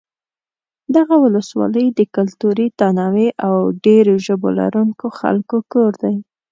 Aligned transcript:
دغه 0.95 1.15
ولسوالۍ 1.23 1.87
د 1.97 1.99
کلتوري 2.15 2.67
تنوع 2.79 3.29
او 3.47 3.55
ډېر 3.85 4.05
ژبو 4.25 4.49
لرونکو 4.59 5.05
خلکو 5.19 5.57
کور 5.71 5.91
دی. 6.03 6.15